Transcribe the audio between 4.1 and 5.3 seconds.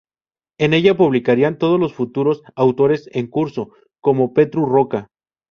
Petru Rocca.